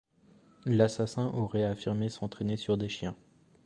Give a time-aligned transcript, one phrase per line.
[0.65, 3.15] L'assassin aurait affirmé s'entraîner sur des chiens.